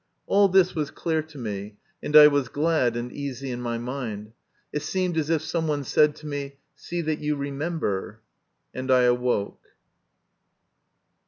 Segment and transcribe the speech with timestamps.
[0.25, 1.77] All this was clear to MY CONFESSION.
[1.99, 4.31] 149 me, and I was glad and easy in my mind.
[4.73, 6.55] It seemed as if someone said to me,"
[6.87, 8.19] See that you remember!"
[8.73, 9.59] And I awoke.